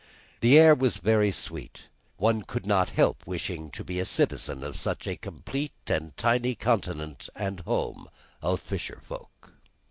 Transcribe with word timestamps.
The 0.39 0.57
air 0.57 0.73
was 0.73 0.97
very 0.97 1.29
sweet; 1.31 1.83
one 2.17 2.41
could 2.41 2.65
not 2.65 2.89
help 2.89 3.21
wishing 3.27 3.69
to 3.69 3.83
be 3.83 3.99
a 3.99 4.03
citizen 4.05 4.63
of 4.63 4.79
such 4.79 5.05
a 5.05 5.15
complete 5.15 5.73
and 5.85 6.17
tiny 6.17 6.55
continent 6.55 7.29
and 7.35 7.59
home 7.59 8.09
of 8.41 8.59
fisherfolk. 8.59 9.51